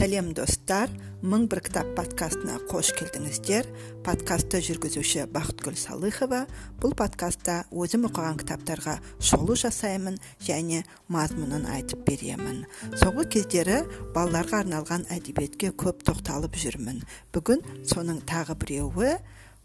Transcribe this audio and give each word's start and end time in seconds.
сәлем 0.00 0.30
достар. 0.32 0.88
Мың 1.20 1.42
бір 1.52 1.60
кітап 1.66 1.90
подкастына 1.92 2.54
қош 2.70 2.94
келдіңіздер. 2.96 3.66
Подкастты 4.06 4.62
жүргізуші 4.64 5.26
бақытгүл 5.34 5.76
салыхова. 5.76 6.46
Бұл 6.80 6.94
подкастта 6.96 7.66
өзім 7.68 8.06
оқыған 8.08 8.38
кітаптарға 8.40 8.94
шолу 9.20 9.58
жасаймын 9.60 10.16
және 10.46 10.86
мазмұнын 11.12 11.68
айтып 11.74 12.06
беремін. 12.08 12.62
Соңғы 13.02 13.26
кездері 13.36 13.82
балаларға 14.16 14.62
арналған 14.64 15.04
әдебиетке 15.12 15.74
көп 15.76 16.00
тоқталып 16.08 16.56
жүрмін. 16.64 17.04
Бүгін 17.36 17.60
соның 17.92 18.24
тағы 18.24 18.56
біреуі 18.64 19.18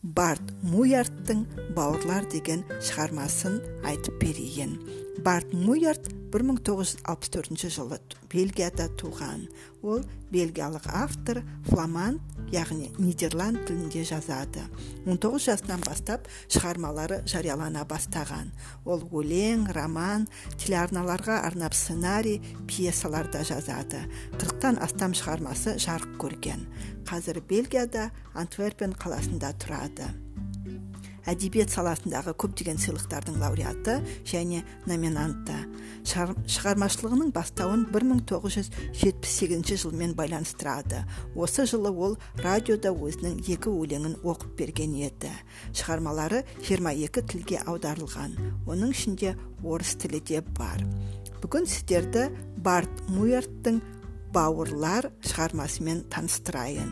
барт 0.04 0.52
муярттың 0.68 1.48
бауырлар 1.80 2.28
деген 2.28 2.68
шығармасын 2.84 3.62
айтып 3.88 4.20
берейін. 4.20 4.76
Барт 5.24 5.54
муярт 5.54 6.10
1964 6.36 7.70
жылы 7.72 8.00
бельгияда 8.32 8.90
туған 9.00 9.46
ол 9.86 10.02
бельгиялық 10.34 10.88
автор 10.92 11.40
фламанд 11.70 12.20
яғни 12.52 12.90
нидерланд 12.98 13.62
тілінде 13.68 14.04
жазады 14.08 14.66
19 15.06 15.46
жасынан 15.46 15.86
бастап 15.86 16.28
шығармалары 16.52 17.22
жариялана 17.30 17.86
бастаған 17.88 18.52
ол 18.84 19.06
өлең 19.16 19.70
роман 19.78 20.28
телеарналарға 20.58 21.40
арнап 21.48 21.78
сценарий 21.78 22.42
пьесалар 22.68 23.32
да 23.32 23.46
жазады 23.48 24.04
қырықтан 24.36 24.82
астам 24.84 25.16
шығармасы 25.16 25.78
жарық 25.80 26.20
көрген 26.20 26.68
қазір 27.08 27.40
бельгияда 27.48 28.10
антверпен 28.36 28.98
қаласында 29.00 29.56
тұрады 29.64 30.12
әдебиет 31.30 31.72
саласындағы 31.74 32.34
көптеген 32.38 32.78
сыйлықтардың 32.82 33.40
лауреаты 33.42 33.98
және 34.28 34.64
номинанты. 34.90 35.56
Шығармашылығының 36.06 37.32
бастауын 37.36 37.88
1978 37.94 39.82
жылмен 39.82 40.14
байланыстырады. 40.18 41.04
Осы 41.36 41.66
жылы 41.70 41.90
ол 41.90 42.18
радиода 42.44 42.94
өзінің 42.94 43.42
екі 43.56 43.74
өлеңін 43.74 44.20
оқып 44.22 44.56
берген 44.60 44.94
еді. 45.00 45.34
Шығармалары 45.74 46.44
22 46.68 47.26
тілге 47.34 47.62
аударылған. 47.66 48.38
Оның 48.70 48.94
ішінде 48.94 49.36
орыс 49.64 49.96
тілі 50.02 50.22
де 50.22 50.44
бар. 50.58 50.86
Бүгін 51.42 51.66
сіздерді 51.70 52.30
барт 52.66 53.04
муерттің 53.10 53.82
бауырлар 54.36 55.10
шығармасымен 55.26 56.06
таныстырайын. 56.12 56.90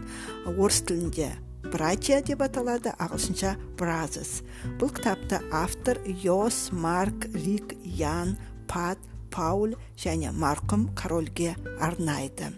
Орыс 0.58 0.82
тілінде 0.88 1.34
братья 1.74 2.20
деп 2.22 2.44
аталады 2.46 2.92
ағылшынша 3.02 3.56
бразос 3.80 4.44
бұл 4.78 4.92
кітапты 4.94 5.40
автор 5.50 5.98
йос 6.06 6.68
марк 6.70 7.26
рик 7.34 7.74
ян 7.98 8.36
пат 8.70 9.02
пауль 9.34 9.74
және 9.98 10.30
марқұм 10.38 10.92
корольге 10.94 11.56
арнайды. 11.82 12.52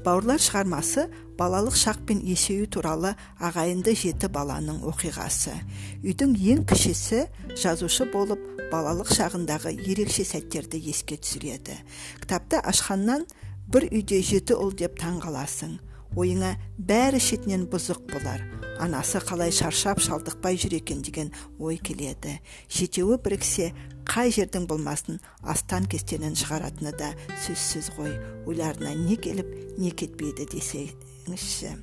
Бауырлар 0.00 0.40
шығармасы 0.40 1.10
балалық 1.36 1.76
шақ 1.76 2.00
пен 2.08 2.22
есею 2.24 2.70
туралы 2.72 3.12
ағайынды 3.36 3.92
жеті 3.92 4.32
баланың 4.32 4.80
оқиғасы. 4.88 5.52
Үйдің 6.00 6.32
ең 6.54 6.64
кішісі 6.72 7.26
жазушы 7.52 8.08
болып 8.14 8.40
балалық 8.72 9.12
шағындағы 9.12 9.74
ерекше 9.76 10.24
сәттерді 10.24 10.80
еске 10.88 11.20
түсіреді. 11.20 11.76
Кітапты 12.24 12.64
ашқаннан 12.64 13.28
бір 13.68 13.90
үйде 13.92 14.24
жеті 14.24 14.56
ұл 14.56 14.72
деп 14.72 14.96
таң 14.96 15.20
қаласың 15.20 15.76
ойыңа 16.16 16.54
бәрі 16.78 17.20
шетінен 17.22 17.66
бұзық 17.70 18.02
болар. 18.10 18.42
Анасы 18.80 19.20
қалай 19.20 19.52
шаршап 19.52 20.00
шалдықпай 20.00 20.56
жүр 20.56 20.78
екен 20.78 21.02
деген 21.04 21.30
ой 21.58 21.76
келеді. 21.76 22.38
Жетеуі 22.72 23.18
біріксе 23.20 23.70
қай 24.08 24.32
жердің 24.32 24.64
болмасын 24.70 25.20
астан 25.42 25.84
кестенін 25.84 26.34
шығаратыны 26.38 26.94
да 26.96 27.12
сөзсіз 27.44 27.92
ғой. 27.98 28.16
Ойларына 28.48 28.94
не 28.96 29.20
келіп 29.20 29.78
не 29.78 29.92
кетпейді 29.92 30.48
десеңізші. 30.54 31.76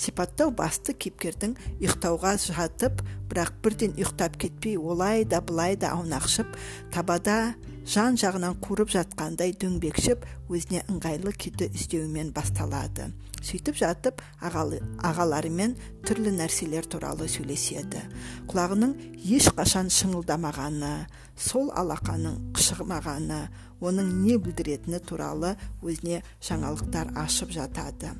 Сипаттау 0.00 0.50
басты 0.56 0.94
кейіпкердің 0.96 1.52
ұйықтауға 1.76 2.32
жатып 2.40 3.04
бірақ 3.30 3.52
бірден 3.62 3.92
ұйықтап 3.98 4.38
кетпей 4.40 4.78
олай 4.80 5.26
да 5.28 5.42
былай 5.44 5.76
да 5.76 5.92
аунақшып 5.98 6.56
табада 6.94 7.54
жан 7.88 8.16
жағынан 8.20 8.58
қуырып 8.62 8.92
жатқандай 8.94 9.54
дөңбекшіп 9.58 10.24
өзіне 10.52 10.84
ыңғайлы 10.92 11.32
күйді 11.34 11.68
іздеуімен 11.74 12.30
басталады. 12.34 13.10
Сөйтіп 13.42 13.74
жатып 13.80 14.22
ағалы, 14.38 14.78
ағаларымен 15.02 15.74
түрлі 16.06 16.30
нәрселер 16.36 16.86
туралы 16.86 17.26
сөйлеседі. 17.26 18.04
Құлағының 18.50 18.94
ешқашан 19.34 19.90
шыңылдамағаны 19.90 20.92
сол 21.34 21.72
алақаның 21.74 22.38
қышымағаны 22.54 23.40
оның 23.82 24.12
не 24.22 24.38
білдіретіні 24.38 25.02
туралы 25.02 25.56
өзіне 25.82 26.22
жаңалықтар 26.46 27.16
ашып 27.18 27.50
жатады. 27.56 28.14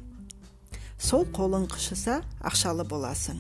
Сол 0.99 1.25
қолың 1.31 1.69
қышыса 1.71 2.21
ақшалы 2.43 2.87
боласың. 2.89 3.39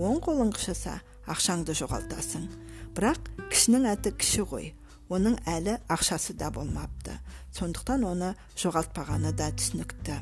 Оң 0.00 0.20
қолың 0.24 0.54
қышыса 0.56 0.98
ақшаңды 1.28 1.76
жоғалтасың. 1.76 2.48
Бірақ 2.96 3.32
кішінің 3.52 3.92
әті 3.92 4.16
кіші 4.16 4.48
ғой. 4.48 4.72
Оның 5.08 5.38
әлі 5.48 5.78
ақшасы 5.88 6.34
да 6.36 6.50
болмапты. 6.52 7.16
Сондықтан 7.56 8.04
оны 8.04 8.34
жоғалтпағаны 8.60 9.32
да 9.36 9.48
түсінікті. 9.56 10.18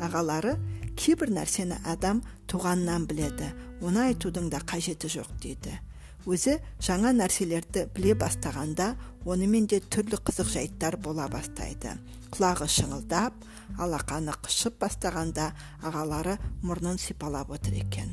Ағалары 0.00 0.56
кейбір 0.96 1.32
нәрсені 1.36 1.78
адам 1.84 2.22
туғаннан 2.48 3.06
біледі 3.08 3.52
оны 3.84 4.10
айтудың 4.10 4.48
да 4.52 4.62
қажеті 4.64 5.10
жоқ 5.12 5.30
дейді. 5.42 5.76
Өзі 6.28 6.58
жаңа 6.84 7.12
нәрселерді 7.16 7.86
біле 7.94 8.14
бастағанда 8.18 8.94
онымен 9.24 9.66
де 9.68 9.80
түрлі 9.80 10.20
қызық 10.20 10.50
жайттар 10.52 10.96
бола 11.00 11.28
бастайды. 11.32 11.94
Құлағы 12.32 12.68
шыңылдап 12.68 13.36
алақаны 13.80 14.34
қышып 14.44 14.76
бастағанда 14.82 15.50
ағалары 15.84 16.36
мұрнын 16.64 17.00
сипалап 17.00 17.52
отыр 17.56 17.80
екен. 17.80 18.12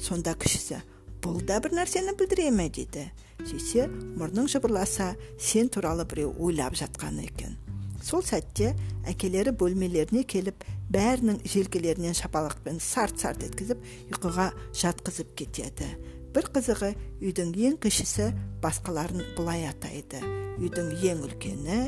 Сонда 0.00 0.34
кішісі 0.36 0.82
бұл 1.26 1.40
да 1.42 1.58
бір 1.58 1.72
нәрсені 1.74 2.14
білдіре 2.14 2.50
ме 2.54 2.68
дейді 2.70 3.08
сөйтсе 3.42 3.86
мұрның 3.90 4.46
жыбырласа 4.50 5.14
сен 5.42 5.68
туралы 5.72 6.06
біреу 6.06 6.32
ойлап 6.38 6.76
жатқан 6.78 7.18
екен. 7.24 7.56
Сол 8.02 8.22
сәтте 8.22 8.74
әкелері 9.10 9.50
бөлмелеріне 9.58 10.22
келіп 10.30 10.62
бәрінің 10.94 11.40
желкелерінен 11.50 12.14
шапалақпен 12.14 12.78
сарт 12.82 13.18
сарт 13.22 13.42
еткізіп 13.42 13.82
ұйқыға 14.12 14.52
жатқызып 14.82 15.34
кетеді. 15.40 15.88
Бір 16.30 16.50
қызығы 16.54 16.92
үйдің 17.18 17.50
ең 17.66 17.76
кішісі 17.82 18.30
басқаларын 18.62 19.24
былай 19.34 19.66
атайды. 19.66 20.22
Үйдің 20.62 20.94
ең 21.10 21.26
үлкені 21.26 21.80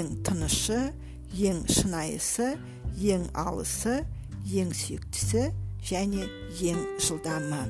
ең 0.00 0.12
тынышы 0.24 0.80
ең 1.36 1.64
шынайысы 1.68 2.54
ең 2.96 3.28
алысы 3.36 4.00
ең 4.48 4.72
сүйіктісі 4.72 5.50
және 5.84 6.28
ең 6.72 6.84
жылдамы. 7.02 7.64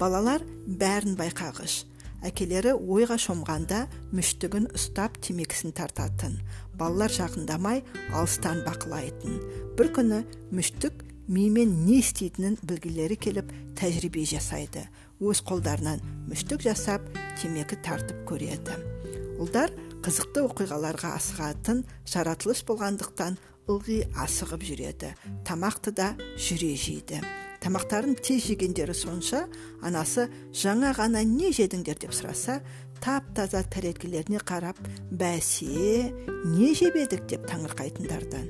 Балалар 0.00 0.44
бәрін 0.66 1.16
байқағыш. 1.18 1.84
Әкелері 2.26 2.72
ойға 2.74 3.18
шомғанда 3.20 3.84
мүштігін 4.16 4.70
ұстап 4.74 5.18
темекісін 5.22 5.74
тартатын. 5.76 6.38
Балалар 6.78 7.12
жақындамай 7.12 7.82
алыстан 8.16 8.62
бақылайтын. 8.66 9.36
Бір 9.78 9.92
күні 9.94 10.22
мүштік 10.56 11.04
мимен 11.28 11.72
не 11.86 12.00
істейтінін 12.00 12.58
білгілері 12.66 13.18
келіп 13.20 13.52
тәжірибе 13.78 14.24
жасайды. 14.26 14.86
Өз 15.20 15.42
қолдарынан 15.46 16.02
мүштік 16.28 16.64
жасап 16.66 17.04
темекі 17.40 17.78
тартып 17.84 18.24
көреді. 18.28 18.76
Ұлдар 19.40 19.72
қызықты 20.04 20.44
оқиғаларға 20.48 21.14
асығатын 21.20 21.84
жаратылыс 22.08 22.62
болғандықтан 22.68 23.38
ылғи 23.70 24.02
асығып 24.22 24.64
жүреді. 24.66 25.14
Тамақты 25.46 25.92
да 25.96 26.14
жүре 26.38 26.74
жейді. 26.78 27.20
Тамақтарын 27.66 28.14
тез 28.22 28.44
жегендері 28.46 28.94
сонша 28.94 29.46
анасы 29.82 30.28
жаңа 30.54 30.92
ғана 30.94 31.24
не 31.26 31.50
жедіңдер 31.50 31.98
деп 32.04 32.14
сұраса 32.14 32.60
тап 33.02 33.26
таза 33.34 33.64
тәрелкелеріне 33.74 34.38
қарап 34.46 34.78
бәсе 35.10 36.12
не 36.46 36.70
жеп 36.78 36.94
едік? 37.00 37.26
деп 37.26 37.48
таңырқайтындардан. 37.50 38.46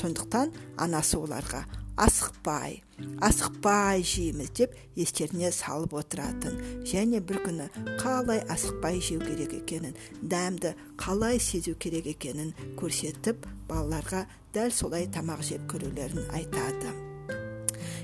Сондықтан 0.00 0.54
анасы 0.80 1.20
оларға 1.20 1.60
асықпай 2.00 2.80
асықпай 3.20 4.02
жейміз 4.02 4.50
деп 4.56 4.72
естеріне 4.96 5.52
салып 5.52 5.92
отыратын. 6.00 6.56
Және 6.88 7.20
бір 7.20 7.44
күні 7.44 7.68
қалай 8.00 8.46
асықпай 8.48 9.00
жеу 9.04 9.20
керек 9.20 9.52
екенін 9.60 9.92
дәмді 10.22 10.72
қалай 10.96 11.36
сезу 11.36 11.76
керек 11.76 12.08
екенін 12.16 12.54
көрсетіп 12.80 13.44
балаларға 13.68 14.24
дәл 14.56 14.72
солай 14.72 15.10
тамақ 15.12 15.44
жеп 15.44 15.68
көрулерін 15.68 16.30
айтады. 16.32 17.13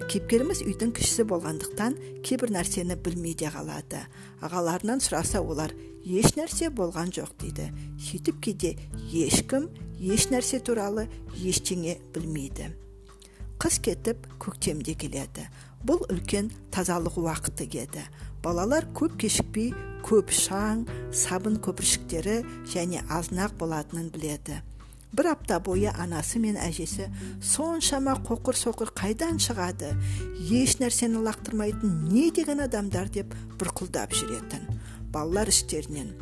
Кейіпкеріміз 0.08 0.64
үйдің 0.64 0.92
кішісі 0.96 1.26
болғандықтан 1.30 1.96
кейбір 2.24 2.54
нәрсені 2.56 2.96
білмей 3.04 3.36
де 3.36 3.52
қалады. 3.52 4.04
Ағаларынан 4.40 5.04
сұраса 5.04 5.44
олар 5.44 5.74
еш 6.04 6.36
нәрсе 6.38 6.72
болған 6.72 7.12
жоқ 7.12 7.36
дейді. 7.42 7.70
Сөйтіп 8.00 8.40
кейде 8.44 8.76
ешкім 9.12 9.68
еш 10.00 10.30
нәрсе 10.32 10.62
туралы 10.64 11.08
ештеңе 11.36 11.98
білмейді 12.14 12.72
қыс 13.60 13.76
кетіп 13.84 14.24
көктемде 14.40 14.94
келеді. 14.96 15.44
Бұл 15.84 16.00
үлкен 16.08 16.48
тазалық 16.72 17.18
уақыты 17.20 17.66
еді. 17.76 18.06
Балалар 18.40 18.86
көп 18.96 19.18
кешікпей 19.20 19.74
көп 20.06 20.32
шаң 20.32 20.86
сабын 21.12 21.58
көпіршіктері 21.60 22.38
және 22.72 23.04
азынақ 23.12 23.58
болатынын 23.60 24.08
біледі. 24.14 24.62
Бір 25.12 25.32
апта 25.32 25.58
бойы 25.60 25.90
анасы 25.90 26.38
мен 26.42 26.58
әжесі 26.60 27.08
соншама 27.42 28.16
қоқыр 28.26 28.58
соқыр 28.58 28.92
қайдан 28.94 29.40
шығады? 29.42 29.94
Еш 30.50 30.78
нәрсені 30.82 31.22
лақтырмайтын 31.26 32.10
не 32.12 32.30
деген 32.30 32.62
адамдар 32.66 33.10
деп 33.10 33.34
бұрқылдап 33.58 34.14
жүретін 34.14 34.68
балалар 35.12 35.50
іштерінен. 35.50 36.12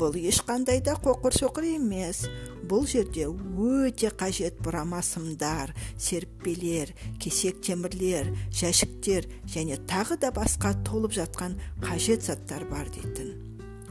Бұл 0.00 0.16
ешқандай 0.16 0.80
да 0.80 0.94
қоқыр 0.96 1.34
соқыр 1.36 1.66
емес. 1.74 2.24
Бұл 2.70 2.86
жерде 2.88 3.26
өте 3.28 4.08
қажет 4.16 4.60
бұрама 4.64 5.02
сымдар 5.04 5.74
серіппелер 5.98 6.94
кесек 7.20 7.60
темірлер 7.66 8.30
жәшіктер 8.54 9.26
және 9.50 9.76
тағы 9.90 10.16
да 10.22 10.30
басқа 10.32 10.72
толып 10.86 11.16
жатқан 11.18 11.58
қажет 11.82 12.24
заттар 12.24 12.64
бар 12.70 12.88
дейтін. 12.94 13.34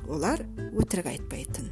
Олар 0.10 0.46
өтірік 0.74 1.12
айтпайтын. 1.14 1.70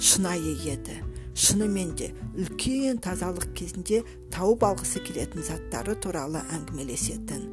Шынайы 0.00 0.54
еді. 0.64 1.00
Шынымен 1.40 1.94
де 1.98 2.10
үлкен 2.36 3.00
тазалық 3.04 3.50
кезінде 3.56 4.02
тауып 4.34 4.64
алғысы 4.68 5.02
келетін 5.06 5.44
заттары 5.46 5.96
туралы 5.96 6.42
әңгімелесетін. 6.56 7.46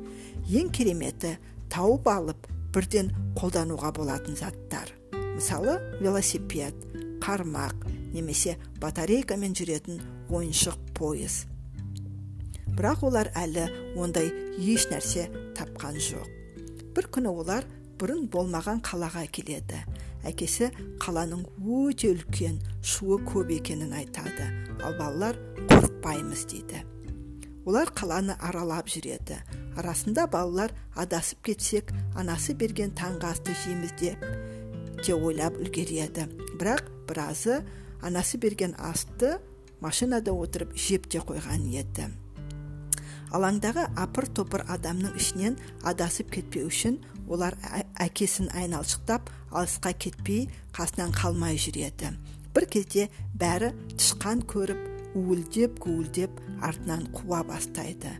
Ең 0.47 0.71
кереметі 0.75 1.35
тауып 1.73 2.07
алып 2.11 2.47
бірден 2.75 3.11
қолдануға 3.39 3.93
болатын 3.95 4.35
заттар. 4.39 4.91
Мысалы 5.37 5.79
велосипед 6.01 6.87
қармақ 7.23 7.87
немесе 8.13 8.57
батарейкамен 8.81 9.55
жүретін 9.57 10.01
ойыншық 10.31 10.91
пойыз 10.97 11.45
бірақ 12.77 13.07
олар 13.09 13.31
әлі 13.33 13.65
ондай 13.97 14.29
еш 14.61 14.85
нәрсе 14.91 15.25
тапқан 15.57 15.97
жоқ. 15.97 16.27
Бір 16.93 17.09
күні 17.13 17.31
олар 17.33 17.65
бұрын 17.97 18.27
болмаған 18.29 18.83
қалаға 18.85 19.25
келеді. 19.33 19.81
Әкесі 20.27 20.69
қаланың 21.03 21.45
өте 21.63 22.12
үлкен 22.13 22.59
шуы 22.83 23.19
көп 23.27 23.51
екенін 23.56 23.95
айтады. 23.97 24.47
Ал 24.83 24.97
балалар 25.00 25.39
қорықпаймыз 25.71 26.45
дейді. 26.51 26.83
Олар 27.68 27.91
қаланы 27.91 28.38
аралап 28.39 28.88
жүреді. 28.88 29.41
Арасында 29.77 30.27
балалар 30.31 30.71
адасып 30.95 31.41
кетсек 31.50 31.91
анасы 32.15 32.56
берген 32.56 32.94
таңғы 32.95 33.31
асты 33.31 33.56
жейміз 33.63 33.91
деп 34.00 34.24
те 35.03 35.15
ойлап 35.15 35.57
үлгереді. 35.59 36.30
Бірақ 36.59 36.88
біразы 37.09 37.62
анасы 38.01 38.38
берген 38.38 38.75
асты 38.80 39.38
машинада 39.81 40.31
отырып 40.33 40.73
жеп 40.77 41.09
те 41.12 41.19
қойған 41.19 41.68
еді. 41.73 42.07
Алаңдағы 43.35 43.83
апыр 44.00 44.30
топыр 44.31 44.63
адамның 44.71 45.18
ішінен 45.19 45.57
адасып 45.83 46.31
кетпеу 46.31 46.69
үшін 46.71 47.01
олар 47.27 47.57
әкесін 48.00 48.50
айналшықтап 48.56 49.29
алысқа 49.51 49.94
кетпей 49.94 50.47
қасынан 50.75 51.13
қалмай 51.15 51.59
жүреді. 51.59 52.13
Бір 52.56 52.68
кезде 52.71 53.07
бәрі 53.38 53.74
тышқан 53.95 54.44
көріп 54.50 54.79
уілдеп 55.18 55.79
гуілдеп 55.79 56.31
артынан 56.62 57.07
қуа 57.13 57.44
бастайды. 57.47 58.12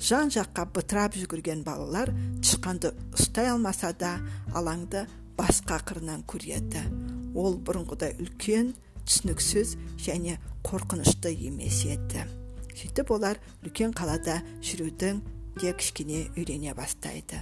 Жан 0.00 0.30
жаққа 0.32 0.66
бытырап 0.74 1.16
жүгірген 1.16 1.62
балалар 1.64 2.12
тышқанды 2.44 2.92
ұстай 3.16 3.50
алмаса 3.52 3.92
да 3.92 4.16
алаңды 4.54 5.06
басқа 5.38 5.80
қырынан 5.88 6.24
көреді. 6.28 6.82
Ол 7.36 7.58
бұрынғыдай 7.60 8.16
үлкен 8.20 8.74
түсініксіз 9.06 9.76
және 10.02 10.38
қорқынышты 10.66 11.32
емес 11.32 11.84
еді. 11.86 12.26
Сөйтіп 12.76 13.12
олар 13.16 13.40
үлкен 13.64 13.94
қалада 13.96 14.40
жүрудің 14.60 15.22
де 15.60 15.72
кішкене 15.72 16.26
үйрене 16.36 16.74
бастайды. 16.76 17.40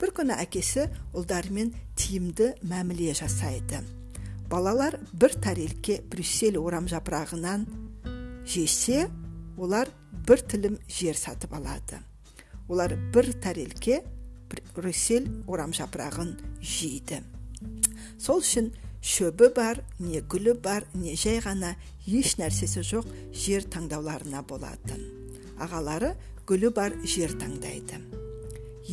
Бір 0.00 0.12
күні 0.16 0.36
әкесі 0.42 0.88
ұлдарымен 1.14 1.72
тиімді 1.98 2.52
мәміле 2.66 3.14
жасайды 3.16 3.82
балалар 4.50 4.98
бір 5.12 5.36
тәрелке 5.42 6.00
брюссель 6.10 6.58
орам 6.60 6.88
жапырағынан 6.90 7.66
жесе 8.46 9.06
олар 9.56 9.90
бір 10.26 10.42
тілім 10.50 10.78
жер 10.88 11.16
сатып 11.18 11.54
алады 11.56 12.00
олар 12.68 12.96
бір 13.14 13.30
тәрелке 13.44 14.02
брюссель 14.74 15.28
орам 15.46 15.72
жапырағын 15.76 16.34
жейді 16.60 17.20
сол 18.18 18.42
үшін 18.42 18.72
шөбі 19.04 19.50
бар 19.56 19.82
не 20.00 20.20
гүлі 20.20 20.56
бар 20.64 20.86
не 20.96 21.14
жай 21.20 21.40
ғана 21.44 21.74
еш 22.06 22.36
нәрсесі 22.40 22.84
жоқ 22.90 23.08
жер 23.44 23.66
таңдауларына 23.74 24.42
болатын 24.48 25.02
ағалары 25.60 26.14
гүлі 26.48 26.72
бар 26.76 26.96
жер 27.04 27.34
таңдайды 27.40 28.00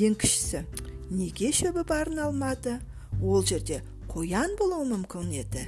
ең 0.08 0.16
кішісі 0.20 0.66
неге 1.12 1.52
шөбі 1.52 1.84
барын 1.88 2.22
алмады? 2.24 2.80
Ол 3.22 3.44
жерде 3.44 3.82
қоян 4.08 4.56
болуы 4.60 4.88
мүмкін 4.88 5.34
еді. 5.42 5.66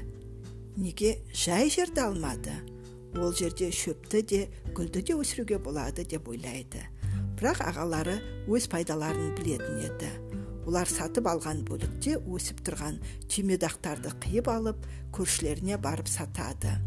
Неге 0.79 1.17
жай 1.35 1.69
жерді 1.69 2.05
алмады? 2.07 2.55
Ол 3.19 3.35
жерде 3.35 3.67
шөпті 3.75 4.23
де 4.23 4.39
гүлді 4.73 5.03
де 5.03 5.17
өсіруге 5.19 5.59
болады 5.59 6.07
деп 6.07 6.31
ойлайды. 6.31 6.81
Бірақ 7.37 7.59
ағалары 7.67 8.15
өз 8.47 8.69
пайдаларын 8.71 9.35
білетін 9.37 9.83
еді. 9.83 10.09
Олар 10.63 10.87
сатып 10.87 11.27
алған 11.27 11.65
бөлікте 11.67 12.15
өсіп 12.23 12.63
тұрған 12.63 13.01
түймедақтарды 13.27 14.15
қиып 14.23 14.47
алып 14.47 14.85
көршілеріне 15.11 15.75
барып 15.75 16.07
сатады. 16.07 16.77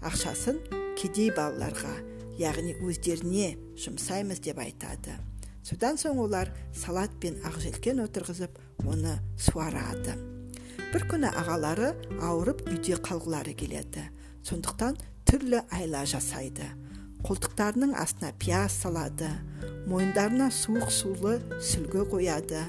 Ақшасын 0.00 0.62
кедей 0.96 1.28
балаларға 1.36 1.92
яғни 2.40 2.78
өздеріне 2.80 3.58
жұмсаймыз 3.76 4.40
деп 4.40 4.64
айтады. 4.64 5.20
Содан 5.66 5.98
соң 6.00 6.20
олар 6.24 6.50
салат 6.74 7.12
пен 7.20 7.38
ақжелкен 7.46 8.02
отырғызып 8.04 8.58
оны 8.86 9.18
суарады. 9.38 10.16
Бір 10.90 11.06
күні 11.10 11.30
ағалары 11.30 11.92
ауырып 12.26 12.64
үйде 12.70 12.96
қалғылары 12.98 13.54
келеді. 13.54 14.08
Сондықтан 14.42 14.96
түрлі 15.28 15.60
айла 15.70 16.02
жасайды. 16.08 16.66
Қолтықтарының 17.22 17.92
астына 18.00 18.32
пияз 18.40 18.74
салады. 18.80 19.28
Мойындарына 19.86 20.48
суық 20.50 20.88
сулы 20.90 21.36
сүлгі 21.60 22.06
қояды. 22.10 22.62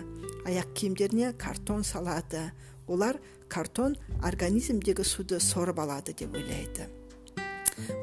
Аяқ 0.46 0.74
киімдеріне 0.76 1.32
картон 1.40 1.86
салады. 1.88 2.52
Олар 2.88 3.18
картон 3.48 3.96
организмдегі 4.22 5.06
суды 5.08 5.40
сорып 5.40 5.80
алады 5.80 6.14
деп 6.14 6.36
ойлайды. 6.36 6.90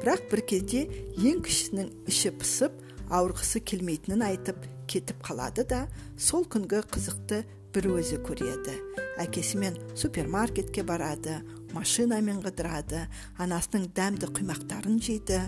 Бірақ 0.01 0.25
бір 0.31 0.41
кезде 0.49 0.83
ең 1.15 1.43
кішісінің 1.45 1.93
іші 2.09 2.33
пысып 2.41 2.75
ауырғысы 3.13 3.61
келмейтінін 3.63 4.25
айтып 4.25 4.65
кетіп 4.89 5.21
қалады 5.25 5.65
да 5.69 5.85
сол 6.17 6.47
күнгі 6.49 6.81
қызықты 6.89 7.43
бір 7.73 7.87
өзі 7.99 8.17
көреді. 8.25 8.75
Әкесімен 9.21 9.77
супермаркетке 9.99 10.83
барады 10.87 11.39
машинамен 11.75 12.41
қыдырады 12.41 13.05
анасының 13.37 13.89
дәмді 13.95 14.31
құймақтарын 14.33 14.97
жейді 15.05 15.41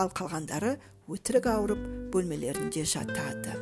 ал 0.00 0.12
қалғандары 0.16 0.76
өтірік 1.12 1.50
ауырып 1.52 1.82
бөлмелерінде 2.14 2.86
жатады. 2.88 3.58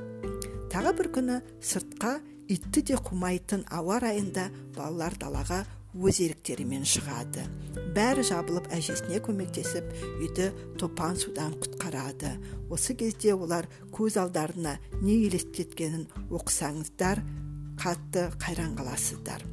Тағы 0.70 0.94
бір 1.00 1.11
күні 1.16 1.40
сыртқа 1.62 2.18
итті 2.50 2.82
де 2.90 3.00
қумайтын 3.00 3.66
ауа 3.73 3.99
райында 4.04 4.49
балалар 4.76 5.16
далаға 5.20 5.64
өз 5.94 6.18
еріктерімен 6.24 6.82
шығады. 6.88 7.44
Бәрі 7.94 8.24
жабылып 8.26 8.66
әжесіне 8.74 9.20
көмектесіп 9.22 9.90
үйді 10.18 10.50
топан 10.80 11.18
судан 11.18 11.54
құтқарады. 11.62 12.34
Осы 12.70 12.96
кезде 12.98 13.34
олар 13.34 13.68
көз 13.94 14.18
алдарына 14.18 14.76
не 15.00 15.20
елестеткенін 15.28 16.08
оқысаңыздар 16.30 17.22
қатты 17.78 18.26
қайран 18.42 18.74
қаласыздар. 18.78 19.44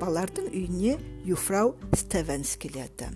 Балалардың 0.00 0.50
үйіне 0.50 0.98
юфрау 1.26 1.76
стевенс 1.94 2.56
келеді. 2.58 3.12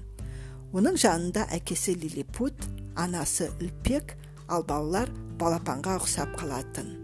Оның 0.73 0.99
жанында 1.01 1.49
әкесі 1.55 1.97
лилипут 1.99 2.69
анасы 2.95 3.49
үлпек 3.59 4.15
ал 4.49 4.63
балалар 4.69 5.11
балапанға 5.41 5.99
ұқсап 5.99 6.37
қалатын. 6.39 6.95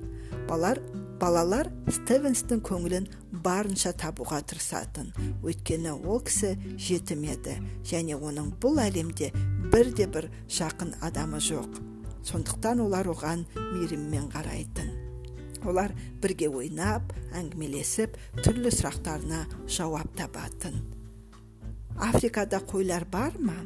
Балалар 0.49 0.81
балалар 1.21 1.71
стевенстің 1.93 2.63
көңілін 2.65 3.07
барынша 3.45 3.93
табуға 3.99 4.41
тырысатын. 4.49 5.13
Өйткені 5.45 5.95
ол 5.95 6.23
кісі 6.27 6.55
жетім 6.81 7.25
еді 7.33 7.59
және 7.87 8.19
оның 8.19 8.53
бұл 8.63 8.81
әлемде 8.85 9.31
бірде 9.73 10.07
бір 10.07 10.31
жақын 10.49 10.95
адамы 11.05 11.41
жоқ. 11.45 11.81
Сондықтан 12.25 12.81
олар 12.85 13.09
оған 13.13 13.45
мейіріммен 13.55 14.31
қарайтын. 14.33 14.91
Олар 15.69 15.93
бірге 16.23 16.49
ойнап 16.49 17.15
әңгімелесіп 17.37 18.17
түрлі 18.43 18.73
сұрақтарына 18.73 19.45
жауап 19.69 20.13
табатын. 20.17 20.83
Африкада 22.01 22.61
қойлар 22.65 23.07
бар 23.09 23.37
ма? 23.39 23.57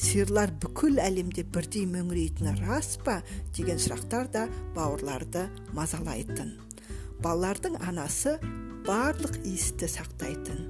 Сиырлар 0.00 0.52
бүкіл 0.62 0.96
әлемде 1.02 1.44
бірдей 1.44 1.84
мөңірейтіні 1.90 2.54
рас 2.62 2.94
па? 3.04 3.18
деген 3.56 3.76
сұрақтар 3.76 4.30
да 4.32 4.46
бауырларды 4.74 5.44
мазалайтын. 5.76 6.69
Балалардың 7.24 7.76
анасы 7.84 8.36
барлық 8.86 9.40
иісті 9.44 9.88
сақтайтын. 9.90 10.60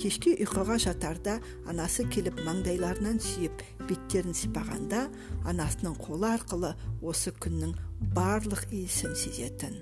Кешке 0.00 0.32
ұйқыға 0.42 0.78
жатарда 0.82 1.36
анасы 1.70 2.06
келіп 2.10 2.40
маңдайларынан 2.46 3.20
сүйіп 3.22 3.62
беттерін 3.86 4.34
сипағанда 4.34 5.04
анасының 5.46 5.94
қолы 6.00 6.32
арқылы 6.32 6.72
осы 7.06 7.30
күннің 7.44 7.76
барлық 8.16 8.64
иісін 8.72 9.14
сезетін. 9.14 9.78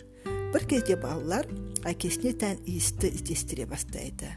Бір 0.52 0.66
кезде 0.68 0.98
балалар 1.00 1.48
әкесіне 1.88 2.34
тән 2.42 2.60
иісті 2.68 3.08
іздестіре 3.14 3.68
бастайды. 3.70 4.34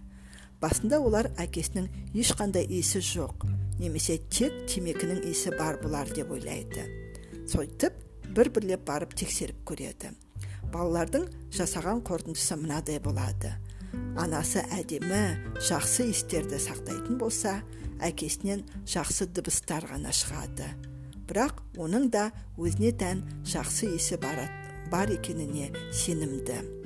Басында 0.62 1.02
олар 1.04 1.34
әкесінің 1.42 1.90
ешқандай 2.16 2.70
иісі 2.70 3.02
жоқ 3.04 3.44
немесе 3.82 4.22
тек 4.32 4.64
темекінің 4.72 5.26
иісі 5.28 5.52
бар 5.58 5.82
болар 5.84 6.08
деп 6.16 6.32
ойлайды. 6.32 6.86
Сөйтіп 7.50 7.98
бір 8.32 8.54
бірлеп 8.56 8.86
барып 8.88 9.18
тексеріп 9.20 9.66
көреді. 9.68 10.14
Балалардың 10.74 11.28
жасаған 11.54 12.02
қорытындысы 12.08 12.58
мынадай 12.60 13.00
болады. 13.04 13.54
Анасы 14.18 14.64
әдемі 14.74 15.22
жақсы 15.62 16.10
иістерді 16.10 16.60
сақтайтын 16.62 17.18
болса 17.22 17.60
әкесінен 18.04 18.66
жақсы 18.90 19.30
дыбыстар 19.34 19.86
ғана 19.92 20.14
шығады. 20.14 20.68
Бірақ 21.30 21.62
оның 21.80 22.10
да 22.14 22.30
өзіне 22.58 22.92
тән 23.00 23.24
жақсы 23.48 23.94
иісі 23.94 24.20
бар, 24.22 24.48
бар 24.92 25.14
екеніне 25.14 25.72
сенімді. 25.94 26.83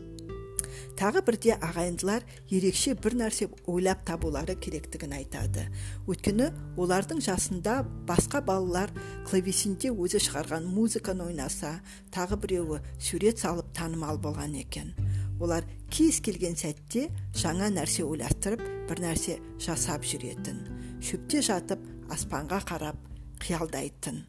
Тағы 0.99 1.21
бірде 1.25 1.55
ағайындылар 1.57 2.25
ерекше 2.49 2.95
бір 2.97 3.15
нәрсе 3.21 3.47
ойлап 3.69 4.03
табулары 4.07 4.55
керектігін 4.59 5.15
айтады. 5.17 5.67
Өйткені 6.07 6.49
олардың 6.77 7.21
жасында 7.25 7.81
басқа 8.09 8.41
балалар 8.45 8.93
клавесинде 9.29 9.91
өзі 9.91 10.21
шығарған 10.27 10.67
музыканы 10.71 11.27
ойнаса 11.29 11.77
тағы 12.13 12.39
біреуі 12.43 12.81
сурет 12.99 13.43
салып 13.43 13.73
танымал 13.77 14.21
болған 14.21 14.57
екен. 14.61 14.95
Олар 15.39 15.67
кез 15.93 16.21
келген 16.25 16.57
сәтте 16.57 17.07
жаңа 17.37 17.69
нәрсе 17.73 18.05
ойластырып 18.07 18.63
бір 18.89 19.03
нәрсе 19.03 19.37
жасап 19.61 20.07
жүретін. 20.07 20.63
Шөпте 21.03 21.43
жатып 21.45 21.83
аспанға 22.13 22.63
қарап 22.65 22.97
қиялдайтын. 23.43 24.23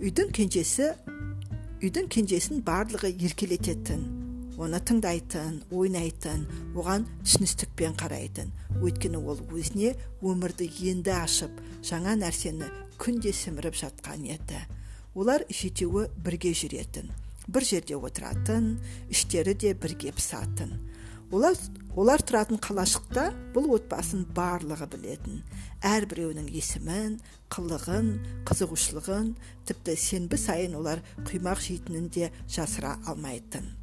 Үйдің 0.00 0.30
кенжесі 0.32 0.92
үйдің 1.80 2.08
кенжесін 2.12 2.62
барлығы 2.64 3.10
еркелететін. 3.24 4.19
Оны 4.60 4.80
тыңдайтын 4.84 5.62
ойнайтын 5.72 6.44
оған 6.76 7.06
түсіністікпен 7.24 7.96
қарайтын 8.00 8.52
өйткені 8.80 9.22
ол 9.24 9.40
өзіне 9.56 9.94
өмірді 10.20 10.68
енді 10.92 11.16
ашып 11.16 11.64
жаңа 11.86 12.18
нәрсені 12.20 12.68
күнде 13.00 13.32
сіміріп 13.32 13.80
жатқан 13.80 14.28
еді. 14.36 14.60
Олар 15.16 15.42
жетеуі 15.48 16.06
бірге 16.20 16.52
жүретін 16.54 17.10
бір 17.50 17.64
жерде 17.66 17.96
отыратын 17.96 18.76
іштері 19.10 19.54
де 19.54 19.74
бірге 19.74 20.12
пысатын. 20.14 20.76
Олар, 21.30 21.54
олар 21.94 22.22
тұратын 22.26 22.58
қалашықта 22.62 23.28
бұл 23.54 23.70
отбасын 23.76 24.24
барлығы 24.34 24.88
білетін. 24.90 25.42
Әрбіреуінің 25.86 26.48
есімін 26.50 27.18
қылығын 27.54 28.12
қызығушылығын 28.50 29.34
тіпті 29.70 29.96
сенбі 29.96 30.38
сайын 30.42 30.74
олар 30.78 31.04
құймақ 31.22 31.62
жейтінін 31.66 32.10
де 32.10 32.32
жасыра 32.50 32.98
алмайтын. 33.06 33.79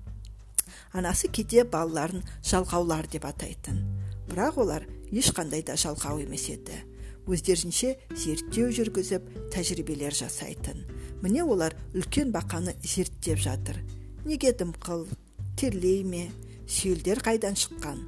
Анасы 0.94 1.28
кейде 1.28 1.64
балаларын 1.64 2.24
жалқаулар 2.44 3.08
деп 3.12 3.26
атайтын. 3.26 3.80
Бірақ 4.28 4.60
олар 4.64 4.88
ешқандай 5.12 5.64
да 5.64 5.78
жалқау 5.80 6.22
емес 6.24 6.50
еді. 6.52 6.84
Өздерінше 7.28 7.98
зерттеу 8.16 8.72
жүргізіп 8.72 9.28
тәжірибелер 9.52 10.16
жасайтын. 10.16 10.86
Міне 11.22 11.44
олар 11.44 11.76
үлкен 11.94 12.32
бақаны 12.32 12.76
зерттеп 12.84 13.40
жатыр. 13.40 13.82
Неге 14.26 14.54
дымқыл 14.56 15.08
терлей 15.60 16.04
ме 16.04 16.30
сүйелдер 16.68 17.24
қайдан 17.24 17.56
шыққан? 17.60 18.04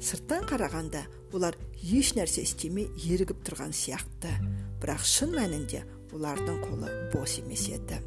Сырттан 0.00 0.46
қарағанда 0.48 1.02
олар 1.32 1.56
еш 1.82 2.14
нәрсе 2.16 2.44
істемей 2.46 2.88
ерігіп 3.04 3.42
тұрған 3.46 3.74
сияқты. 3.76 4.32
Бірақ 4.82 5.04
шын 5.06 5.34
мәнінде 5.36 5.82
олардың 6.14 6.62
қолы 6.64 6.90
бос 7.12 7.38
емес 7.42 7.66
еді. 7.70 8.00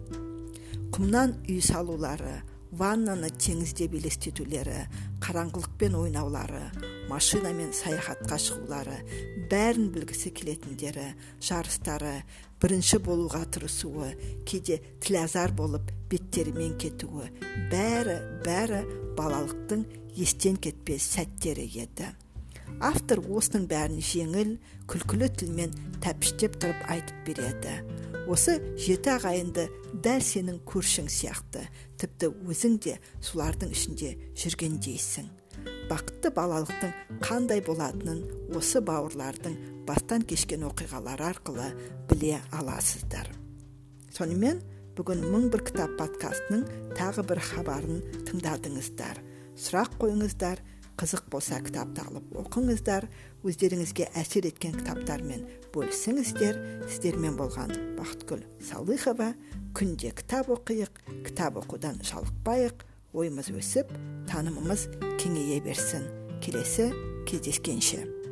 Құмнан 0.94 1.36
үй 1.50 1.62
салулары 1.64 2.42
ваннаны 2.80 3.30
теңіздеп 3.38 3.94
елестетулері 4.00 4.80
қараңғылықпен 5.24 5.98
ойнаулары 6.00 6.63
машинамен 7.10 7.70
саяхатқа 7.77 8.39
шығулары 8.42 8.98
бәрін 9.51 9.92
білгісі 9.94 10.32
келетіндері 10.39 11.06
жарыстары 11.50 12.15
бірінші 12.63 13.00
болуға 13.06 13.44
тырысуы 13.53 14.10
кейде 14.50 14.80
тілазар 15.03 15.53
болып 15.58 15.94
беттерімен 16.10 16.74
кетуі 16.82 17.30
бәрі 17.74 18.18
бәрі 18.48 18.82
балалықтың 19.18 19.86
естен 20.18 20.58
кетпес 20.58 21.06
сәттері 21.15 21.65
еді. 21.86 22.10
Автор 22.84 23.22
осының 23.24 23.67
бәрін 23.72 24.01
жеңіл 24.03 24.55
күлкілі 24.89 25.29
тілмен 25.39 25.75
тәпіштеп 26.03 26.58
тұрып 26.63 26.88
айтып 26.93 27.24
береді. 27.27 27.77
Осы 28.32 28.58
жеті 28.79 29.17
ағайынды 29.17 29.67
дәл 30.03 30.24
сенің 30.24 30.62
көршің 30.67 31.12
сияқты 31.12 31.67
тіпті 32.00 32.32
өзің 32.48 32.79
де 32.84 33.00
солардың 33.20 33.74
ішінде 33.75 34.15
жүргендейсің 34.39 35.32
бақытты 35.89 36.32
балалықтың 36.34 37.20
қандай 37.24 37.62
болатынын 37.65 38.22
осы 38.58 38.82
бауырлардың 38.86 39.55
бастан 39.88 40.24
кешкен 40.27 40.63
оқиғалары 40.70 41.27
арқылы 41.27 41.70
біле 42.10 42.39
аласыздар. 42.55 43.29
Сонымен 44.13 44.62
бүгін 44.98 45.25
мың 45.27 45.50
бір 45.53 45.65
кітап 45.67 45.96
подкастының 46.00 46.63
тағы 46.98 47.25
бір 47.29 47.41
хабарын 47.50 48.01
тыңдадыңыздар. 48.29 49.20
Сұрақ 49.60 49.98
қойыңыздар 50.01 50.62
қызық 51.00 51.28
болса 51.34 51.60
кітапты 51.66 52.04
алып 52.06 52.34
оқыңыздар 52.44 53.08
өздеріңізге 53.44 54.10
әсер 54.20 54.48
еткен 54.50 54.78
кітаптармен 54.78 55.44
бөлісіңіздер. 55.74 56.60
Сіздермен 56.88 57.38
болған 57.40 57.74
бақытгүл 58.00 58.44
салыхова 58.70 59.34
күнде 59.78 60.14
кітап 60.16 60.52
оқиық 60.54 61.04
кітап 61.28 61.60
оқудан 61.64 62.02
жалықпайық 62.06 62.86
ойымыз 63.14 63.52
өсіп 63.58 63.94
танымымыз 64.32 64.90
кеңейе 65.22 65.62
берсін. 65.66 66.06
Келесі 66.44 66.92
кездескенше. 67.30 68.23